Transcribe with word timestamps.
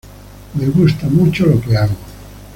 Me 0.55 0.65
gusta 0.67 1.07
mucho 1.09 1.45
lo 1.45 1.61
que 1.61 1.77
hago. 1.77 1.93